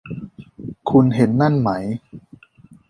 [0.89, 1.69] คุณเห็นนั่นไหม